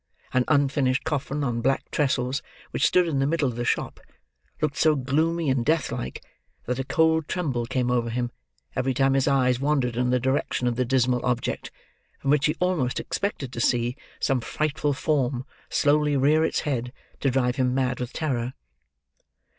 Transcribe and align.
An 0.33 0.45
unfinished 0.47 1.03
coffin 1.03 1.43
on 1.43 1.61
black 1.61 1.91
tressels, 1.91 2.41
which 2.71 2.87
stood 2.87 3.07
in 3.07 3.19
the 3.19 3.27
middle 3.27 3.47
of 3.47 3.55
the 3.55 3.63
shop, 3.63 3.99
looked 4.59 4.75
so 4.75 4.95
gloomy 4.95 5.47
and 5.47 5.63
death 5.63 5.91
like 5.91 6.23
that 6.65 6.79
a 6.79 6.83
cold 6.83 7.27
tremble 7.27 7.67
came 7.67 7.91
over 7.91 8.09
him, 8.09 8.31
every 8.75 8.95
time 8.95 9.13
his 9.13 9.27
eyes 9.27 9.59
wandered 9.59 9.95
in 9.95 10.09
the 10.09 10.19
direction 10.19 10.65
of 10.65 10.75
the 10.75 10.85
dismal 10.85 11.23
object: 11.23 11.69
from 12.17 12.31
which 12.31 12.47
he 12.47 12.55
almost 12.59 12.99
expected 12.99 13.53
to 13.53 13.61
see 13.61 13.95
some 14.19 14.41
frightful 14.41 14.93
form 14.93 15.45
slowly 15.69 16.17
rear 16.17 16.43
its 16.43 16.61
head, 16.61 16.91
to 17.19 17.29
drive 17.29 17.57
him 17.57 17.75
mad 17.75 17.99
with 17.99 18.11
terror. 18.11 18.53